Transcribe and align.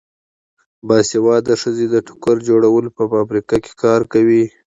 باسواده 0.87 1.53
ښځې 1.61 1.85
د 1.89 1.95
ټوکر 2.07 2.37
جوړولو 2.47 2.89
په 2.97 3.03
فابریکو 3.11 3.57
کې 3.65 3.71
کار 3.83 4.01
کوي. 4.13 4.43